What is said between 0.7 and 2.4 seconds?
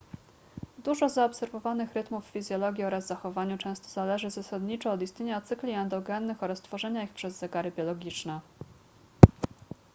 dużo zaobserwowanych rytmów w